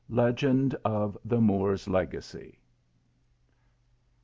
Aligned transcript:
LEGEND 0.09 0.73
OF 0.83 1.15
THE 1.23 1.39
MOOR 1.39 1.73
S 1.75 1.87
LEGACY. 1.87 2.57